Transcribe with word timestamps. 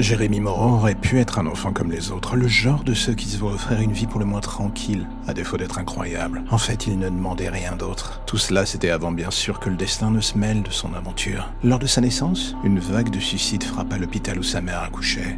Jérémy 0.00 0.38
Moreau 0.38 0.76
aurait 0.76 0.94
pu 0.94 1.18
être 1.18 1.40
un 1.40 1.46
enfant 1.46 1.72
comme 1.72 1.90
les 1.90 2.12
autres, 2.12 2.36
le 2.36 2.46
genre 2.46 2.84
de 2.84 2.94
ceux 2.94 3.14
qui 3.14 3.26
se 3.26 3.36
voient 3.36 3.54
offrir 3.54 3.80
une 3.80 3.90
vie 3.90 4.06
pour 4.06 4.20
le 4.20 4.26
moins 4.26 4.40
tranquille, 4.40 5.08
à 5.26 5.34
défaut 5.34 5.56
d'être 5.56 5.78
incroyable. 5.78 6.44
En 6.50 6.58
fait, 6.58 6.86
il 6.86 7.00
ne 7.00 7.08
demandait 7.08 7.48
rien 7.48 7.74
d'autre. 7.74 8.20
Tout 8.24 8.38
cela, 8.38 8.64
c'était 8.64 8.90
avant 8.90 9.10
bien 9.10 9.32
sûr 9.32 9.58
que 9.58 9.68
le 9.68 9.76
destin 9.76 10.12
ne 10.12 10.20
se 10.20 10.38
mêle 10.38 10.62
de 10.62 10.70
son 10.70 10.94
aventure. 10.94 11.50
Lors 11.64 11.80
de 11.80 11.86
sa 11.86 12.00
naissance, 12.00 12.54
une 12.62 12.78
vague 12.78 13.10
de 13.10 13.18
suicide 13.18 13.64
frappa 13.64 13.98
l'hôpital 13.98 14.38
où 14.38 14.44
sa 14.44 14.60
mère 14.60 14.82
accouchait. 14.82 15.36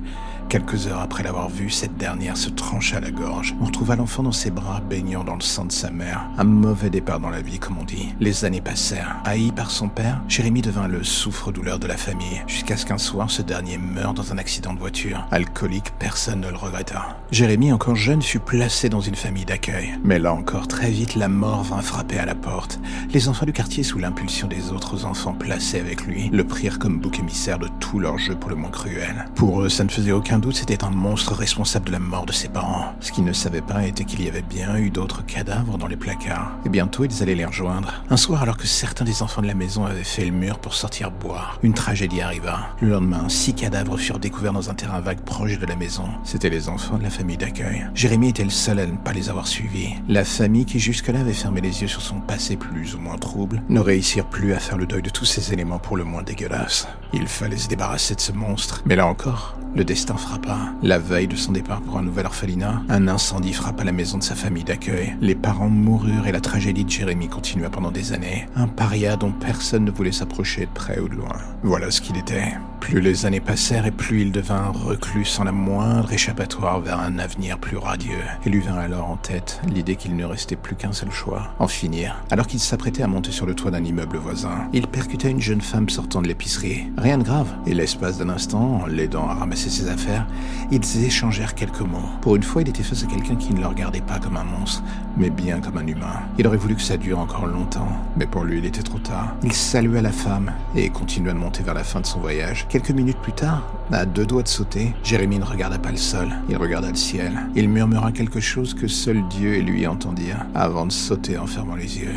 Quelques 0.51 0.89
heures 0.89 0.99
après 0.99 1.23
l'avoir 1.23 1.49
vue, 1.49 1.71
cette 1.71 1.97
dernière 1.97 2.37
se 2.37 2.51
trancha 2.51 2.99
la 2.99 3.13
gorge. 3.13 3.55
On 3.61 3.67
retrouva 3.67 3.95
l'enfant 3.95 4.25
dans 4.25 4.33
ses 4.33 4.51
bras, 4.51 4.81
baignant 4.81 5.23
dans 5.23 5.37
le 5.37 5.43
sang 5.43 5.65
de 5.65 5.71
sa 5.71 5.91
mère. 5.91 6.29
Un 6.39 6.43
mauvais 6.43 6.91
départ 6.91 7.21
dans 7.21 7.31
la 7.31 7.41
vie, 7.41 7.61
comme 7.61 7.79
on 7.79 7.85
dit. 7.85 8.13
Les 8.19 8.45
années 8.45 8.61
passèrent. 8.61 9.19
Haï 9.25 9.53
par 9.53 9.71
son 9.71 9.89
père, 9.89 10.21
Jérémy 10.27 10.61
devint 10.61 10.89
le 10.89 11.05
souffre-douleur 11.05 11.79
de 11.79 11.87
la 11.87 11.97
famille, 11.97 12.43
jusqu'à 12.49 12.77
ce 12.77 12.85
qu'un 12.85 12.99
soir, 12.99 13.31
ce 13.31 13.43
dernier 13.43 13.79
meure 13.79 14.13
dans 14.13 14.33
un 14.33 14.39
accident 14.39 14.75
de 14.75 14.81
voiture. 14.81 15.25
Alcoolique, 15.31 15.93
personne 16.01 16.41
ne 16.41 16.51
le 16.51 16.57
regretta. 16.57 17.17
Jérémy, 17.31 17.73
encore 17.73 17.95
jeune, 17.95 18.21
fut 18.21 18.41
placé 18.41 18.89
dans 18.89 19.01
une 19.01 19.15
famille 19.15 19.45
d'accueil. 19.45 20.01
Mais 20.03 20.19
là 20.19 20.35
encore, 20.35 20.67
très 20.67 20.91
vite, 20.91 21.15
la 21.15 21.29
mort 21.29 21.62
vint 21.62 21.81
frapper 21.81 22.19
à 22.19 22.27
la 22.27 22.35
porte. 22.35 22.81
Les 23.12 23.29
enfants 23.29 23.47
du 23.47 23.53
quartier, 23.53 23.85
sous 23.85 24.01
l'impulsion 24.01 24.48
des 24.48 24.73
autres 24.73 25.05
enfants 25.05 25.33
placés 25.33 25.79
avec 25.79 26.05
lui, 26.07 26.29
le 26.33 26.43
prirent 26.43 26.81
comme 26.81 26.98
bouc 26.98 27.21
émissaire 27.21 27.61
de 27.61 27.69
tout 27.79 28.01
leur 28.01 28.19
jeu 28.19 28.35
pour 28.35 28.51
le 28.51 28.57
moins 28.57 28.71
cruel. 28.71 29.27
Pour 29.37 29.62
eux, 29.62 29.69
ça 29.69 29.85
ne 29.85 29.91
faisait 29.91 30.11
aucun 30.11 30.40
doute, 30.41 30.57
c'était 30.57 30.85
un 30.85 30.91
monstre 30.91 31.35
responsable 31.35 31.87
de 31.87 31.92
la 31.92 31.98
mort 31.98 32.27
de 32.27 32.33
ses 32.33 32.48
parents. 32.48 32.95
Ce 33.01 33.12
qu'ils 33.12 33.25
ne 33.25 33.33
savaient 33.33 33.61
pas 33.61 33.87
était 33.87 34.05
qu'il 34.05 34.23
y 34.23 34.28
avait 34.28 34.42
bien 34.42 34.77
eu 34.77 34.91
d'autres 34.91 35.25
cadavres 35.25 35.78
dans 35.78 35.87
les 35.87 35.97
placards. 35.97 36.53
Et 36.67 36.69
bientôt, 36.69 37.05
ils 37.05 37.23
allaient 37.23 37.34
les 37.34 37.45
rejoindre. 37.45 38.03
Un 38.11 38.17
soir, 38.17 38.42
alors 38.42 38.56
que 38.56 38.67
certains 38.67 39.05
des 39.05 39.23
enfants 39.23 39.42
de 39.42 39.47
la 39.47 39.55
maison 39.55 39.84
avaient 39.84 40.03
fait 40.03 40.25
le 40.25 40.33
mur 40.33 40.59
pour 40.59 40.75
sortir 40.75 41.11
boire, 41.11 41.59
une 41.62 41.75
tragédie 41.75 42.20
arriva. 42.20 42.59
Le 42.81 42.91
lendemain, 42.91 43.29
six 43.29 43.55
cadavres 43.55 43.97
furent 43.97 44.19
découverts 44.19 44.53
dans 44.53 44.70
un 44.70 44.75
terrain 44.75 45.01
vague 45.01 45.20
proche 45.20 45.59
de 45.59 45.67
la 45.67 45.77
maison. 45.77 46.05
C'étaient 46.25 46.51
les 46.51 46.69
enfants 46.69 46.98
de 46.98 47.03
la 47.03 47.11
famille 47.11 47.36
d'accueil. 47.36 47.86
Jérémy 47.95 48.31
était 48.31 48.45
le 48.45 48.51
seul 48.51 48.79
à 48.79 48.86
ne 48.86 48.97
pas 48.97 49.12
les 49.12 49.29
avoir 49.29 49.47
suivis. 49.47 49.95
La 50.09 50.25
famille 50.25 50.64
qui 50.64 50.81
jusque-là 50.81 51.20
avait 51.20 51.33
fermé 51.33 51.61
les 51.61 51.83
yeux 51.83 51.89
sur 51.89 52.03
son 52.03 52.20
passé 52.20 52.57
plus 52.57 52.95
ou 52.95 52.98
moins 52.98 53.19
trouble 53.19 53.62
ne 53.69 53.81
réussirent 53.81 54.29
plus 54.29 54.55
à 54.55 54.59
faire 54.59 54.79
le 54.79 54.86
deuil 54.86 55.03
de 55.03 55.11
tous 55.11 55.25
ces 55.27 55.53
éléments 55.53 55.79
pour 55.79 55.97
le 55.97 56.05
moins 56.05 56.23
dégueulasses. 56.23 56.89
Il 57.12 57.29
fallait 57.29 57.57
se 57.57 57.69
débarrasser 57.69 58.14
de 58.14 58.20
ce 58.20 58.33
monstre. 58.33 58.83
Mais 58.86 58.97
là 58.97 59.07
encore, 59.07 59.57
le 59.75 59.85
destin 59.85 60.17
frappa. 60.17 60.59
La 60.83 60.99
veille 60.99 61.29
de 61.29 61.37
son 61.37 61.53
départ 61.53 61.81
pour 61.81 61.99
un 61.99 62.03
nouvel 62.03 62.27
orphelinat, 62.27 62.83
un 62.89 63.09
incendie 63.09 63.53
frappa 63.53 63.85
la 63.85 63.93
maison 63.93 64.19
de 64.19 64.23
sa 64.23 64.35
famille 64.35 64.65
d'accueil. 64.65 65.17
Les 65.21 65.35
parents 65.35 65.69
moururent 65.69 66.27
et 66.27 66.33
la 66.33 66.41
tragédie 66.41 66.85
de 66.85 66.91
Jérémy 66.91 67.29
continua 67.29 67.71
pendant 67.71 67.91
des 67.91 68.13
années. 68.13 68.47
Un 68.57 68.69
paria 68.69 69.17
dont 69.17 69.33
personne 69.33 69.85
ne 69.85 69.91
voulait 69.91 70.13
s'approcher 70.13 70.67
de 70.67 70.71
près 70.73 70.98
ou 70.98 71.09
de 71.09 71.15
loin. 71.15 71.37
Voilà 71.63 71.91
ce 71.91 72.01
qu'il 72.01 72.17
était. 72.17 72.55
Plus 72.81 73.01
les 73.01 73.27
années 73.27 73.41
passèrent 73.41 73.87
et 73.87 73.91
plus 73.91 74.23
il 74.23 74.33
devint 74.33 74.69
reclus 74.69 75.27
sans 75.27 75.45
la 75.45 75.53
moindre 75.53 76.13
échappatoire 76.13 76.81
vers 76.81 76.98
un 76.98 77.19
avenir 77.19 77.59
plus 77.59 77.77
radieux. 77.77 78.25
Et 78.47 78.51
lui 78.51 78.61
vint 78.61 78.79
alors 78.79 79.11
en 79.11 79.17
tête 79.17 79.61
l'idée 79.69 79.97
qu'il 79.97 80.17
ne 80.17 80.25
restait 80.25 80.57
plus 80.57 80.77
qu'un 80.77 80.93
seul 80.93 81.11
choix, 81.11 81.55
en 81.59 81.69
finir. 81.69 82.17
Alors 82.31 82.47
qu'il 82.47 82.59
s'apprêtait 82.59 83.03
à 83.03 83.07
monter 83.07 83.33
sur 83.33 83.45
le 83.45 83.55
toit 83.55 83.71
d'un 83.71 83.85
immeuble 83.85 84.17
voisin, 84.17 84.69
il 84.73 84.87
percuta 84.87 85.29
une 85.29 85.41
jeune 85.43 85.61
femme 85.61 85.91
sortant 85.91 86.23
de 86.23 86.29
l'épicerie. 86.29 86.87
Rien 86.97 87.19
de 87.19 87.23
grave. 87.23 87.48
Et 87.67 87.75
l'espace 87.75 88.19
d'un 88.19 88.31
instant, 88.31 88.87
l'aidant 88.87 89.29
à 89.29 89.35
ramasser 89.35 89.59
ses 89.69 89.89
affaires, 89.89 90.27
ils 90.70 91.05
échangèrent 91.05 91.55
quelques 91.55 91.80
mots. 91.80 92.08
Pour 92.22 92.36
une 92.36 92.42
fois, 92.42 92.62
il 92.62 92.69
était 92.69 92.83
face 92.83 93.03
à 93.03 93.06
quelqu'un 93.06 93.34
qui 93.36 93.53
ne 93.53 93.61
le 93.61 93.67
regardait 93.67 94.00
pas 94.00 94.19
comme 94.19 94.36
un 94.36 94.44
monstre, 94.44 94.83
mais 95.17 95.30
bien 95.30 95.61
comme 95.61 95.77
un 95.77 95.86
humain. 95.86 96.23
Il 96.39 96.46
aurait 96.46 96.57
voulu 96.57 96.77
que 96.77 96.83
ça 96.83 96.96
dure 96.96 97.18
encore 97.18 97.46
longtemps, 97.46 97.89
mais 98.17 98.27
pour 98.27 98.45
lui, 98.45 98.58
il 98.58 98.64
était 98.64 98.83
trop 98.83 98.98
tard. 98.98 99.35
Il 99.42 99.52
salua 99.52 100.01
la 100.01 100.12
femme 100.12 100.52
et 100.74 100.89
continua 100.89 101.33
de 101.33 101.39
monter 101.39 101.62
vers 101.62 101.74
la 101.74 101.85
fin 101.85 102.01
de 102.01 102.07
son 102.07 102.20
voyage. 102.20 102.67
Quelques 102.68 102.90
minutes 102.90 103.18
plus 103.18 103.33
tard, 103.33 103.62
à 103.92 104.06
deux 104.06 104.27
doigts 104.27 104.42
de 104.42 104.48
sauter, 104.48 104.95
Jérémy 105.02 105.39
ne 105.39 105.45
regarda 105.45 105.78
pas 105.78 105.90
le 105.90 105.96
sol, 105.96 106.28
il 106.48 106.56
regarda 106.56 106.89
le 106.89 106.96
ciel. 106.96 107.33
Il 107.55 107.68
murmura 107.68 108.12
quelque 108.12 108.40
chose 108.40 108.74
que 108.74 108.89
seul 108.89 109.23
Dieu 109.28 109.55
et 109.55 109.62
lui 109.62 109.86
entendirent, 109.86 110.46
avant 110.55 110.86
de 110.86 110.92
sauter 110.92 111.39
en 111.39 111.46
fermant 111.46 111.74
les 111.74 111.98
yeux. 111.98 112.14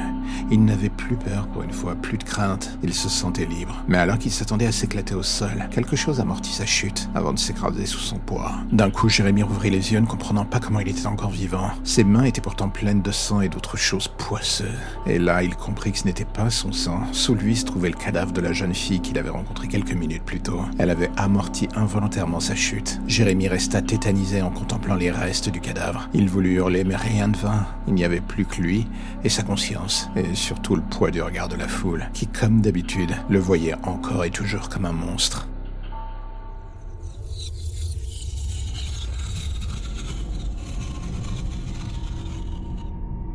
Il 0.52 0.64
n'avait 0.66 0.90
plus 0.90 1.16
peur 1.16 1.48
pour 1.48 1.64
une 1.64 1.74
fois, 1.74 1.96
plus 1.96 2.18
de 2.18 2.24
crainte, 2.24 2.78
il 2.84 2.94
se 2.94 3.10
sentait 3.10 3.46
libre. 3.46 3.84
Mais 3.88 3.98
alors 3.98 4.18
qu'il 4.18 4.32
s'attendait 4.32 4.68
à 4.68 4.72
s'éclater 4.72 5.16
au 5.16 5.24
sol, 5.24 5.68
quelque 5.72 5.96
chose 5.96 6.20
amortit 6.20 6.54
sa 6.54 6.66
chute, 6.66 7.10
avant 7.16 7.34
de 7.34 7.40
s'écraser 7.40 7.86
sous 7.86 8.00
son 8.00 8.18
poids. 8.18 8.52
D'un 8.72 8.90
coup, 8.90 9.10
Jérémy 9.10 9.44
rouvrit 9.44 9.70
les 9.70 9.94
yeux, 9.94 10.00
ne 10.00 10.06
comprenant 10.06 10.46
pas 10.46 10.60
comment 10.60 10.80
il 10.80 10.90
était 10.90 11.08
encore 11.08 11.32
vivant. 11.32 11.72
Ses 11.84 12.04
mains 12.04 12.24
étaient 12.24 12.42
pourtant 12.42 12.70
pleines 12.70 13.02
de 13.02 13.12
sang 13.12 13.42
et 13.42 13.50
d'autres 13.50 13.78
choses 13.78 14.08
poisseuses. 14.08 14.68
Et 15.08 15.20
là, 15.20 15.44
il 15.44 15.56
comprit 15.56 15.92
que 15.92 16.00
ce 16.00 16.06
n'était 16.06 16.26
pas 16.26 16.50
son 16.50 16.72
sang. 16.72 17.02
Sous 17.12 17.36
lui 17.36 17.56
se 17.56 17.66
trouvait 17.66 17.90
le 17.90 17.96
cadavre 17.96 18.32
de 18.32 18.42
la 18.42 18.54
jeune 18.54 18.74
fille 18.74 19.00
qu'il 19.00 19.18
avait 19.18 19.30
rencontrée 19.30 19.68
quelques 19.68 19.94
minutes 19.94 20.24
plus 20.24 20.40
tôt. 20.40 20.62
Elle 20.78 20.90
avait 20.90 21.12
amorti 21.18 21.63
involontairement 21.76 22.40
sa 22.40 22.56
chute. 22.56 23.00
Jérémy 23.08 23.48
resta 23.48 23.82
tétanisé 23.82 24.42
en 24.42 24.50
contemplant 24.50 24.96
les 24.96 25.12
restes 25.12 25.50
du 25.50 25.62
cadavre. 25.62 26.10
Il 26.14 26.30
voulut 26.30 26.56
hurler, 26.56 26.84
mais 26.84 26.96
rien 26.96 27.28
ne 27.28 27.36
vint. 27.36 27.66
Il 27.88 27.94
n'y 27.94 28.06
avait 28.06 28.22
plus 28.22 28.46
que 28.46 28.62
lui 28.62 28.88
et 29.24 29.30
sa 29.30 29.44
conscience, 29.44 30.10
et 30.16 30.36
surtout 30.36 30.76
le 30.76 30.82
poids 30.82 31.12
du 31.12 31.22
regard 31.22 31.48
de 31.48 31.56
la 31.56 31.68
foule, 31.68 32.10
qui, 32.14 32.28
comme 32.28 32.62
d'habitude, 32.62 33.16
le 33.30 33.40
voyait 33.40 33.76
encore 33.84 34.26
et 34.26 34.32
toujours 34.32 34.70
comme 34.70 34.86
un 34.86 34.92
monstre. 34.92 35.48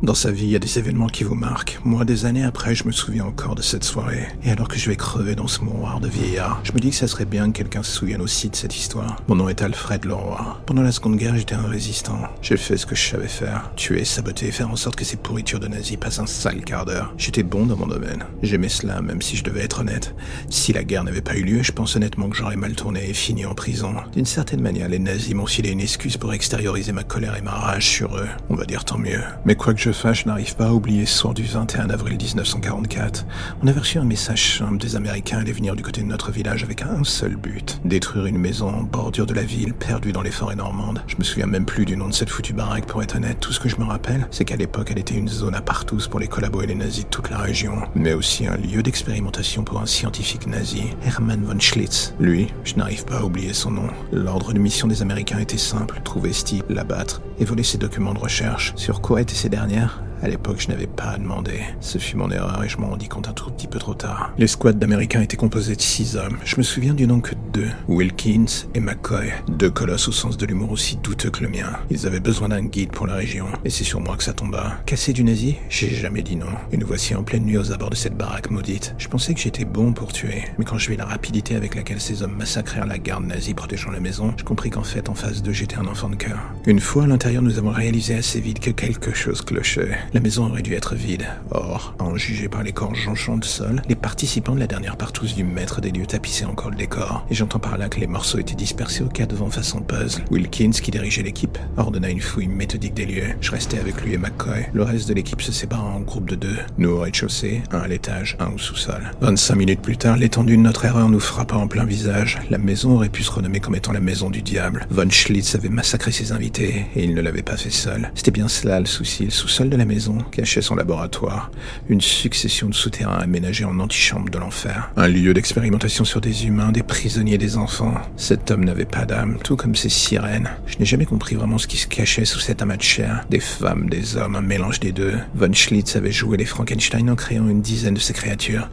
Dans 0.01 0.13
sa 0.13 0.31
vie, 0.31 0.45
il 0.45 0.51
y 0.51 0.55
a 0.55 0.59
des 0.59 0.79
événements 0.79 1.07
qui 1.07 1.25
vous 1.25 1.35
marquent. 1.35 1.77
Moi, 1.83 2.05
des 2.05 2.25
années 2.25 2.45
après, 2.45 2.73
je 2.73 2.85
me 2.85 2.91
souviens 2.93 3.25
encore 3.25 3.55
de 3.55 3.61
cette 3.61 3.83
soirée. 3.83 4.27
Et 4.45 4.49
alors 4.49 4.69
que 4.69 4.79
je 4.79 4.89
vais 4.89 4.95
crever 4.95 5.35
dans 5.35 5.47
ce 5.47 5.59
mouroir 5.61 5.99
de 5.99 6.07
vieillard, 6.07 6.61
je 6.63 6.71
me 6.71 6.79
dis 6.79 6.91
que 6.91 6.95
ça 6.95 7.09
serait 7.09 7.25
bien 7.25 7.51
que 7.51 7.57
quelqu'un 7.57 7.83
se 7.83 7.91
souvienne 7.91 8.21
aussi 8.21 8.49
de 8.49 8.55
cette 8.55 8.77
histoire. 8.77 9.17
Mon 9.27 9.35
nom 9.35 9.49
est 9.49 9.61
Alfred 9.61 10.05
Leroy. 10.05 10.61
Pendant 10.65 10.83
la 10.83 10.93
Seconde 10.93 11.17
Guerre, 11.17 11.35
j'étais 11.35 11.55
un 11.55 11.67
résistant. 11.67 12.17
J'ai 12.41 12.55
fait 12.55 12.77
ce 12.77 12.85
que 12.85 12.95
je 12.95 13.09
savais 13.09 13.27
faire. 13.27 13.71
Tuer, 13.75 14.05
saboter, 14.05 14.51
faire 14.51 14.69
en 14.69 14.77
sorte 14.77 14.95
que 14.95 15.03
ces 15.03 15.17
pourritures 15.17 15.59
de 15.59 15.67
nazis 15.67 15.97
passent 15.97 16.19
un 16.19 16.27
sale 16.27 16.63
quart 16.63 16.85
d'heure. 16.85 17.13
J'étais 17.17 17.43
bon 17.43 17.65
dans 17.65 17.75
mon 17.75 17.87
domaine. 17.87 18.23
J'aimais 18.41 18.69
cela, 18.69 19.01
même 19.01 19.21
si 19.21 19.35
je 19.35 19.43
devais 19.43 19.65
être 19.65 19.81
honnête. 19.81 20.15
Si 20.49 20.71
la 20.71 20.85
guerre 20.85 21.03
n'avait 21.03 21.19
pas 21.19 21.35
eu 21.35 21.43
lieu, 21.43 21.61
je 21.61 21.73
pense 21.73 21.97
honnêtement 21.97 22.29
que 22.29 22.37
j'aurais 22.37 22.55
mal 22.55 22.71
tourné 22.73 23.09
et 23.09 23.13
fini 23.13 23.45
en 23.45 23.53
prison. 23.53 23.93
D'une 24.13 24.25
certaine 24.25 24.61
manière, 24.61 24.87
les 24.87 24.99
nazis 24.99 25.33
m'ont 25.33 25.45
filé 25.45 25.71
une 25.71 25.81
excuse 25.81 26.15
pour 26.15 26.31
extérioriser 26.31 26.93
ma 26.93 27.03
colère 27.03 27.35
et 27.35 27.41
ma 27.41 27.51
rage 27.51 27.89
sur 27.89 28.15
eux. 28.15 28.29
On 28.49 28.55
va 28.55 28.63
dire 28.63 28.85
tant 28.85 28.97
mieux. 28.97 29.21
Mais 29.43 29.55
quoi 29.55 29.73
que 29.73 29.81
je 29.81 29.88
je 29.91 30.27
n'arrive 30.27 30.55
pas 30.55 30.67
à 30.67 30.71
oublier 30.71 31.05
ce 31.05 31.17
soir 31.17 31.33
du 31.33 31.43
21 31.43 31.89
avril 31.89 32.17
1944. 32.17 33.25
On 33.63 33.67
avait 33.67 33.79
reçu 33.79 33.97
un 33.97 34.03
message 34.03 34.57
simple 34.57 34.77
des 34.77 34.95
Américains 34.95 35.39
allaient 35.39 35.51
venir 35.51 35.75
du 35.75 35.83
côté 35.83 36.01
de 36.01 36.05
notre 36.05 36.31
village 36.31 36.63
avec 36.63 36.83
un 36.83 37.03
seul 37.03 37.35
but. 37.35 37.81
Détruire 37.85 38.27
une 38.27 38.37
maison 38.37 38.69
en 38.69 38.83
bordure 38.83 39.25
de 39.25 39.33
la 39.33 39.43
ville, 39.43 39.73
perdue 39.73 40.11
dans 40.11 40.21
les 40.21 40.31
forêts 40.31 40.55
normandes. 40.55 41.01
Je 41.07 41.15
me 41.17 41.23
souviens 41.23 41.47
même 41.47 41.65
plus 41.65 41.85
du 41.85 41.97
nom 41.97 42.07
de 42.07 42.13
cette 42.13 42.29
foutue 42.29 42.53
baraque 42.53 42.85
pour 42.85 43.01
être 43.01 43.15
honnête. 43.15 43.39
Tout 43.39 43.51
ce 43.51 43.59
que 43.59 43.69
je 43.69 43.77
me 43.77 43.83
rappelle, 43.83 44.27
c'est 44.31 44.45
qu'à 44.45 44.57
l'époque, 44.57 44.89
elle 44.91 44.99
était 44.99 45.15
une 45.15 45.27
zone 45.27 45.55
à 45.55 45.61
partous 45.61 46.07
pour 46.07 46.19
les 46.19 46.27
collabos 46.27 46.61
et 46.61 46.67
les 46.67 46.75
nazis 46.75 47.05
de 47.05 47.09
toute 47.09 47.29
la 47.29 47.39
région. 47.39 47.73
Mais 47.95 48.13
aussi 48.13 48.45
un 48.45 48.57
lieu 48.57 48.83
d'expérimentation 48.83 49.63
pour 49.63 49.81
un 49.81 49.85
scientifique 49.87 50.45
nazi, 50.45 50.83
Hermann 51.03 51.43
von 51.43 51.59
Schlitz. 51.59 52.13
Lui, 52.19 52.47
je 52.63 52.75
n'arrive 52.75 53.05
pas 53.05 53.19
à 53.19 53.23
oublier 53.23 53.53
son 53.53 53.71
nom. 53.71 53.87
L'ordre 54.11 54.53
de 54.53 54.59
mission 54.59 54.87
des 54.87 55.01
Américains 55.01 55.39
était 55.39 55.57
simple. 55.57 56.01
Trouver 56.03 56.33
Steve, 56.33 56.63
l'abattre 56.69 57.21
et 57.39 57.45
voler 57.45 57.63
ses 57.63 57.77
documents 57.77 58.13
de 58.13 58.19
recherche. 58.19 58.73
Sur 58.75 59.01
quoi 59.01 59.21
étaient 59.21 59.33
ces 59.35 59.49
dernières 59.49 60.03
à 60.21 60.27
l'époque, 60.27 60.59
je 60.59 60.67
n'avais 60.67 60.87
pas 60.87 61.11
à 61.11 61.17
demander. 61.17 61.61
Ce 61.79 61.97
fut 61.97 62.17
mon 62.17 62.29
erreur 62.29 62.63
et 62.63 62.69
je 62.69 62.77
m'en 62.77 62.89
rendis 62.89 63.07
compte 63.07 63.27
un 63.27 63.33
tout 63.33 63.49
petit 63.51 63.67
peu 63.67 63.79
trop 63.79 63.93
tard. 63.93 64.33
Les 64.37 64.47
squads 64.47 64.73
d'Américains 64.73 65.21
étaient 65.21 65.37
composés 65.37 65.75
de 65.75 65.81
six 65.81 66.15
hommes. 66.15 66.37
Je 66.43 66.57
me 66.57 66.63
souviens 66.63 66.93
du 66.93 67.07
nom 67.07 67.19
que 67.21 67.35
de 67.35 67.39
deux. 67.53 67.69
Wilkins 67.87 68.67
et 68.75 68.79
McCoy. 68.79 69.31
Deux 69.47 69.69
colosses 69.69 70.07
au 70.07 70.11
sens 70.11 70.37
de 70.37 70.45
l'humour 70.45 70.71
aussi 70.71 70.97
douteux 70.97 71.29
que 71.29 71.43
le 71.43 71.49
mien. 71.49 71.71
Ils 71.89 72.05
avaient 72.07 72.19
besoin 72.19 72.49
d'un 72.49 72.63
guide 72.63 72.91
pour 72.91 73.07
la 73.07 73.15
région. 73.15 73.45
Et 73.65 73.69
c'est 73.69 73.83
sur 73.83 74.01
moi 74.01 74.17
que 74.17 74.23
ça 74.23 74.33
tomba. 74.33 74.77
Cassé 74.85 75.13
du 75.13 75.23
nazi? 75.23 75.55
J'ai 75.69 75.89
jamais 75.89 76.21
dit 76.21 76.35
non. 76.35 76.47
Et 76.71 76.77
nous 76.77 76.87
voici 76.87 77.15
en 77.15 77.23
pleine 77.23 77.43
nuit 77.43 77.57
aux 77.57 77.71
abords 77.71 77.89
de 77.89 77.95
cette 77.95 78.17
baraque 78.17 78.51
maudite. 78.51 78.95
Je 78.97 79.07
pensais 79.07 79.33
que 79.33 79.39
j'étais 79.39 79.65
bon 79.65 79.93
pour 79.93 80.11
tuer. 80.11 80.43
Mais 80.57 80.65
quand 80.65 80.77
je 80.77 80.89
vis 80.89 80.97
la 80.97 81.05
rapidité 81.05 81.55
avec 81.55 81.75
laquelle 81.75 82.01
ces 82.01 82.23
hommes 82.23 82.35
massacrèrent 82.35 82.85
la 82.85 82.97
garde 82.97 83.25
nazie 83.25 83.53
protégeant 83.53 83.91
la 83.91 83.99
maison, 83.99 84.33
je 84.37 84.43
compris 84.43 84.69
qu'en 84.69 84.83
fait, 84.83 85.09
en 85.09 85.15
face 85.15 85.41
d'eux, 85.41 85.53
j'étais 85.53 85.77
un 85.77 85.87
enfant 85.87 86.09
de 86.09 86.15
cœur. 86.15 86.39
Une 86.65 86.79
fois 86.79 87.03
à 87.03 87.07
l'intérieur, 87.07 87.41
nous 87.41 87.57
avons 87.57 87.71
réalisé 87.71 88.15
assez 88.15 88.39
vite 88.39 88.59
que 88.59 88.71
quelque 88.71 89.13
chose 89.13 89.41
clochait. 89.41 89.97
La 90.13 90.19
maison 90.19 90.47
aurait 90.47 90.63
dû 90.63 90.73
être 90.73 90.95
vide. 90.95 91.27
Or, 91.51 91.93
à 91.99 92.03
en 92.03 92.15
juger 92.17 92.49
par 92.49 92.63
les 92.63 92.71
corps 92.71 92.95
jonchants 92.95 93.37
de 93.37 93.45
sol, 93.45 93.81
les 93.87 93.95
participants 93.95 94.55
de 94.55 94.59
la 94.59 94.65
dernière 94.65 94.97
partouze 94.97 95.35
du 95.35 95.43
maître 95.43 95.81
des 95.81 95.91
lieux 95.91 96.07
tapissaient 96.07 96.45
encore 96.45 96.71
le 96.71 96.77
décor. 96.77 97.25
Et 97.29 97.35
j'entends 97.35 97.59
par 97.59 97.77
là 97.77 97.89
que 97.89 97.99
les 97.99 98.07
morceaux 98.07 98.39
étaient 98.39 98.55
dispersés 98.55 99.03
au 99.03 99.07
cas 99.07 99.27
devant 99.27 99.51
façon 99.51 99.81
puzzle. 99.81 100.23
Wilkins, 100.31 100.71
qui 100.71 100.89
dirigeait 100.89 101.21
l'équipe, 101.21 101.59
ordonna 101.77 102.09
une 102.09 102.21
fouille 102.21 102.47
méthodique 102.47 102.95
des 102.95 103.05
lieux. 103.05 103.35
Je 103.39 103.51
restais 103.51 103.77
avec 103.77 104.01
lui 104.01 104.13
et 104.13 104.17
McCoy. 104.17 104.65
Le 104.73 104.83
reste 104.83 105.07
de 105.09 105.13
l'équipe 105.13 105.41
se 105.43 105.51
sépara 105.51 105.83
en 105.83 105.99
groupe 105.99 106.27
de 106.27 106.35
deux. 106.35 106.57
Nous 106.79 106.89
au 106.89 106.99
rez-de-chaussée, 107.01 107.61
un 107.71 107.79
à 107.79 107.87
l'étage, 107.87 108.35
un 108.39 108.47
au 108.47 108.57
sous-sol. 108.57 109.11
25 109.21 109.55
minutes 109.55 109.81
plus 109.81 109.97
tard, 109.97 110.17
l'étendue 110.17 110.57
de 110.57 110.61
notre 110.61 110.85
erreur 110.85 111.09
nous 111.09 111.19
frappa 111.19 111.55
en 111.55 111.67
plein 111.67 111.85
visage. 111.85 112.39
La 112.49 112.57
maison 112.57 112.95
aurait 112.95 113.09
pu 113.09 113.21
se 113.21 113.31
renommer 113.31 113.59
comme 113.59 113.75
étant 113.75 113.91
la 113.91 113.99
maison 113.99 114.31
du 114.31 114.41
diable. 114.41 114.87
Von 114.89 115.09
Schlitz 115.11 115.53
avait 115.53 115.69
massacré 115.69 116.11
ses 116.11 116.31
invités, 116.31 116.87
et 116.95 117.03
il 117.03 117.13
ne 117.13 117.21
l'avait 117.21 117.43
pas 117.43 117.57
fait 117.57 117.69
seul. 117.69 118.11
C'était 118.15 118.31
bien 118.31 118.47
cela 118.47 118.79
le 118.79 118.87
souci. 118.87 119.25
Le 119.25 119.29
sous-sol 119.29 119.69
de 119.69 119.77
la 119.77 119.85
maison 119.85 119.98
cachait 120.31 120.61
son 120.61 120.75
laboratoire. 120.75 121.51
Une 121.89 122.01
succession 122.01 122.69
de 122.69 122.73
souterrains 122.73 123.19
aménagés 123.19 123.65
en 123.65 123.79
antichambre 123.79 124.29
de 124.29 124.37
l'enfer. 124.37 124.91
Un 124.95 125.07
lieu 125.07 125.33
d'expérimentation 125.33 126.05
sur 126.05 126.21
des 126.21 126.45
humains, 126.45 126.71
des 126.71 126.83
prisonniers, 126.83 127.37
des 127.37 127.57
enfants. 127.57 127.95
Cet 128.17 128.51
homme 128.51 128.65
n'avait 128.65 128.85
pas 128.85 129.05
d'âme, 129.05 129.37
tout 129.43 129.55
comme 129.55 129.75
ces 129.75 129.89
sirènes. 129.89 130.49
Je 130.67 130.77
n'ai 130.79 130.85
jamais 130.85 131.05
compris 131.05 131.35
vraiment 131.35 131.57
ce 131.57 131.67
qui 131.67 131.77
se 131.77 131.87
cachait 131.87 132.25
sous 132.25 132.39
cet 132.39 132.61
amas 132.61 132.77
de 132.77 132.81
chair. 132.81 133.25
Des 133.29 133.39
femmes, 133.39 133.89
des 133.89 134.17
hommes, 134.17 134.35
un 134.35 134.41
mélange 134.41 134.79
des 134.79 134.91
deux. 134.91 135.17
Von 135.35 135.53
Schlitz 135.53 135.95
avait 135.95 136.11
joué 136.11 136.37
les 136.37 136.45
Frankenstein 136.45 137.09
en 137.09 137.15
créant 137.15 137.49
une 137.49 137.61
dizaine 137.61 137.95
de 137.95 137.99
ces 137.99 138.13
créatures. 138.13 138.69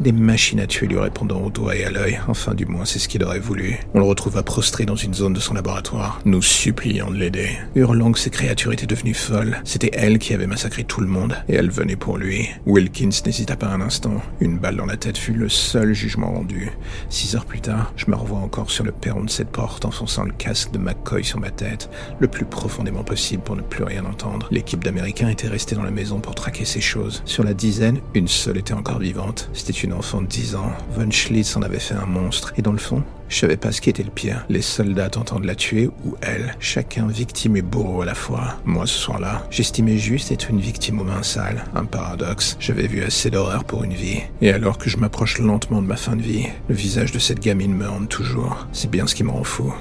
Des 0.00 0.12
machines 0.12 0.60
à 0.60 0.66
tuer 0.66 0.88
lui 0.88 0.98
répondant 0.98 1.40
au 1.40 1.50
doigt 1.50 1.76
et 1.76 1.84
à 1.84 1.90
l'œil, 1.90 2.18
enfin 2.26 2.52
du 2.54 2.66
moins 2.66 2.84
c'est 2.84 2.98
ce 2.98 3.08
qu'il 3.08 3.22
aurait 3.22 3.38
voulu. 3.38 3.78
On 3.94 4.00
le 4.00 4.04
retrouva 4.04 4.42
prostré 4.42 4.84
dans 4.84 4.96
une 4.96 5.14
zone 5.14 5.34
de 5.34 5.40
son 5.40 5.54
laboratoire, 5.54 6.20
nous 6.24 6.42
suppliant 6.42 7.10
de 7.10 7.16
l'aider. 7.16 7.50
Hurlant 7.76 8.10
que 8.10 8.18
ces 8.18 8.30
créatures 8.30 8.72
étaient 8.72 8.86
devenues 8.86 9.14
folles, 9.14 9.60
c'était 9.64 9.90
elle 9.92 10.18
qui 10.18 10.34
avait 10.34 10.48
massacré 10.48 10.82
tout 10.82 11.00
le 11.00 11.06
monde, 11.06 11.36
et 11.48 11.54
elle 11.54 11.70
venait 11.70 11.94
pour 11.94 12.18
lui. 12.18 12.48
Wilkins 12.66 13.10
n'hésita 13.24 13.54
pas 13.54 13.68
un 13.68 13.80
instant, 13.80 14.20
une 14.40 14.58
balle 14.58 14.76
dans 14.76 14.86
la 14.86 14.96
tête 14.96 15.16
fut 15.16 15.32
le 15.32 15.48
seul 15.48 15.94
jugement 15.94 16.32
rendu. 16.32 16.72
Six 17.08 17.36
heures 17.36 17.46
plus 17.46 17.60
tard, 17.60 17.92
je 17.96 18.10
me 18.10 18.16
revois 18.16 18.38
encore 18.38 18.70
sur 18.70 18.84
le 18.84 18.92
perron 18.92 19.22
de 19.22 19.30
cette 19.30 19.50
porte, 19.50 19.84
enfonçant 19.84 20.24
le 20.24 20.32
casque 20.32 20.72
de 20.72 20.78
McCoy 20.78 21.22
sur 21.22 21.38
ma 21.38 21.50
tête, 21.50 21.88
le 22.18 22.26
plus 22.26 22.44
profondément 22.44 23.04
possible 23.04 23.44
pour 23.44 23.54
ne 23.54 23.62
plus 23.62 23.84
rien 23.84 24.04
entendre. 24.04 24.48
L'équipe 24.50 24.82
d'Américains 24.82 25.28
était 25.28 25.48
restée 25.48 25.76
dans 25.76 25.84
la 25.84 25.92
maison 25.92 26.18
pour 26.18 26.34
traquer 26.34 26.64
ces 26.64 26.80
choses. 26.80 27.22
Sur 27.26 27.44
la 27.44 27.54
dizaine, 27.54 28.00
une 28.14 28.28
seule 28.28 28.58
était 28.58 28.74
encore 28.74 28.98
vivante. 28.98 29.48
C'était 29.52 29.72
une 29.84 29.92
enfant 29.92 30.22
de 30.22 30.26
10 30.26 30.56
ans. 30.56 30.72
Von 30.96 31.10
Schlitz 31.10 31.56
en 31.56 31.62
avait 31.62 31.78
fait 31.78 31.94
un 31.94 32.06
monstre. 32.06 32.52
Et 32.56 32.62
dans 32.62 32.72
le 32.72 32.78
fond, 32.78 33.02
je 33.28 33.38
savais 33.38 33.56
pas 33.56 33.72
ce 33.72 33.80
qui 33.80 33.90
était 33.90 34.02
le 34.02 34.10
pire. 34.10 34.44
Les 34.48 34.62
soldats 34.62 35.10
tentant 35.10 35.40
de 35.40 35.46
la 35.46 35.54
tuer 35.54 35.90
ou 36.04 36.16
elle. 36.20 36.56
Chacun 36.58 37.06
victime 37.06 37.56
et 37.56 37.62
bourreau 37.62 38.02
à 38.02 38.04
la 38.06 38.14
fois. 38.14 38.56
Moi, 38.64 38.86
ce 38.86 38.98
soir-là, 38.98 39.46
j'estimais 39.50 39.98
juste 39.98 40.32
être 40.32 40.50
une 40.50 40.60
victime 40.60 41.00
aux 41.00 41.04
mains 41.04 41.22
sales. 41.22 41.64
Un 41.74 41.84
paradoxe. 41.84 42.56
J'avais 42.60 42.86
vu 42.86 43.02
assez 43.02 43.30
d'horreur 43.30 43.64
pour 43.64 43.84
une 43.84 43.94
vie. 43.94 44.22
Et 44.40 44.50
alors 44.50 44.78
que 44.78 44.90
je 44.90 44.96
m'approche 44.96 45.38
lentement 45.38 45.82
de 45.82 45.86
ma 45.86 45.96
fin 45.96 46.16
de 46.16 46.22
vie, 46.22 46.46
le 46.68 46.74
visage 46.74 47.12
de 47.12 47.18
cette 47.18 47.40
gamine 47.40 47.74
me 47.74 47.88
hante 47.88 48.08
toujours. 48.08 48.66
C'est 48.72 48.90
bien 48.90 49.06
ce 49.06 49.14
qui 49.14 49.24
me 49.24 49.30
rend 49.30 49.44
fou. 49.44 49.72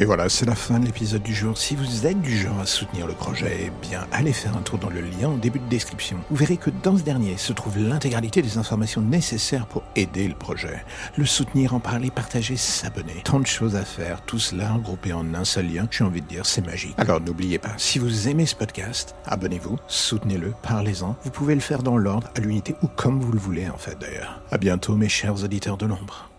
Et 0.00 0.04
voilà, 0.04 0.28
c'est 0.28 0.46
la 0.46 0.54
fin 0.54 0.78
de 0.78 0.86
l'épisode 0.86 1.24
du 1.24 1.34
jour. 1.34 1.58
Si 1.58 1.74
vous 1.74 2.06
êtes 2.06 2.20
du 2.22 2.38
genre 2.38 2.60
à 2.60 2.66
soutenir 2.66 3.08
le 3.08 3.14
projet, 3.14 3.66
eh 3.66 3.72
bien, 3.84 4.06
allez 4.12 4.32
faire 4.32 4.56
un 4.56 4.62
tour 4.62 4.78
dans 4.78 4.90
le 4.90 5.00
lien 5.00 5.28
au 5.28 5.38
début 5.38 5.58
de 5.58 5.68
description. 5.68 6.18
Vous 6.30 6.36
verrez 6.36 6.56
que 6.56 6.70
dans 6.84 6.96
ce 6.96 7.02
dernier 7.02 7.36
se 7.36 7.52
trouve 7.52 7.76
l'intégralité 7.76 8.40
des 8.40 8.58
informations 8.58 9.00
nécessaires 9.00 9.66
pour 9.66 9.82
aider 9.96 10.28
le 10.28 10.36
projet. 10.36 10.84
Le 11.16 11.26
soutenir, 11.26 11.74
en 11.74 11.80
parler, 11.80 12.12
partager, 12.12 12.56
s'abonner. 12.56 13.22
Tant 13.24 13.40
de 13.40 13.46
choses 13.48 13.74
à 13.74 13.84
faire, 13.84 14.22
tout 14.22 14.38
cela 14.38 14.72
regroupé 14.74 15.12
en 15.12 15.34
un 15.34 15.44
seul 15.44 15.66
lien. 15.66 15.88
J'ai 15.90 16.04
envie 16.04 16.22
de 16.22 16.28
dire, 16.28 16.46
c'est 16.46 16.64
magique. 16.64 16.94
Alors 16.96 17.20
n'oubliez 17.20 17.58
pas, 17.58 17.72
si 17.76 17.98
vous 17.98 18.28
aimez 18.28 18.46
ce 18.46 18.54
podcast, 18.54 19.16
abonnez-vous, 19.26 19.78
soutenez-le, 19.88 20.54
parlez-en. 20.62 21.16
Vous 21.24 21.30
pouvez 21.30 21.56
le 21.56 21.60
faire 21.60 21.82
dans 21.82 21.96
l'ordre, 21.96 22.30
à 22.36 22.40
l'unité 22.40 22.76
ou 22.82 22.86
comme 22.86 23.20
vous 23.20 23.32
le 23.32 23.40
voulez 23.40 23.68
en 23.68 23.78
fait 23.78 23.98
d'ailleurs. 23.98 24.42
À 24.52 24.58
bientôt 24.58 24.94
mes 24.94 25.08
chers 25.08 25.42
auditeurs 25.42 25.76
de 25.76 25.86
l'ombre. 25.86 26.30